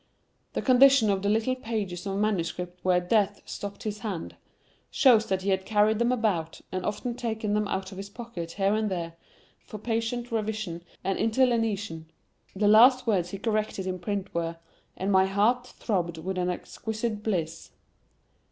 The 0.53 0.63
condition 0.63 1.11
of 1.11 1.21
the 1.21 1.29
little 1.29 1.53
pages 1.55 2.07
of 2.07 2.17
manuscript 2.17 2.79
where 2.83 2.99
Death 2.99 3.43
stopped 3.45 3.83
his 3.83 3.99
hand, 3.99 4.35
shows 4.89 5.27
that 5.27 5.43
he 5.43 5.49
had 5.51 5.63
carried 5.63 5.99
them 5.99 6.11
about, 6.11 6.59
and 6.71 6.83
often 6.83 7.13
taken 7.13 7.53
them 7.53 7.67
out 7.67 7.91
of 7.91 7.99
his 7.99 8.09
pocket 8.09 8.53
here 8.53 8.73
and 8.73 8.89
there, 8.89 9.13
for 9.63 9.77
patient 9.77 10.31
revision 10.31 10.81
and 11.03 11.19
interlineation. 11.19 12.09
The 12.55 12.67
last 12.67 13.05
words 13.05 13.29
he 13.29 13.37
corrected 13.37 13.85
in 13.85 13.99
print 13.99 14.33
were, 14.33 14.57
"And 14.97 15.11
my 15.11 15.27
heart 15.27 15.67
throbbed 15.67 16.17
with 16.17 16.39
an 16.39 16.49
exquisite 16.49 17.21
bliss". 17.21 17.69